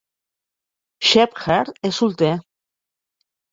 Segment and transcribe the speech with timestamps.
[1.09, 2.33] Shepherd és solter.